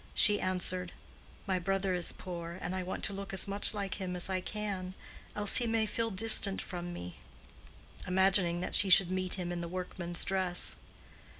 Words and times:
she 0.15 0.41
answered, 0.41 0.93
"My 1.45 1.59
brother 1.59 1.93
is 1.93 2.11
poor, 2.11 2.57
and 2.59 2.75
I 2.75 2.81
want 2.81 3.03
to 3.03 3.13
look 3.13 3.33
as 3.33 3.47
much 3.47 3.71
like 3.71 4.01
him 4.01 4.15
as 4.15 4.31
I 4.31 4.41
can, 4.41 4.95
else 5.35 5.57
he 5.57 5.67
may 5.67 5.85
feel 5.85 6.09
distant 6.09 6.59
from 6.59 6.91
me"—imagining 6.91 8.61
that 8.61 8.73
she 8.73 8.89
should 8.89 9.11
meet 9.11 9.35
him 9.35 9.51
in 9.51 9.61
the 9.61 9.67
workman's 9.67 10.23
dress. 10.23 10.75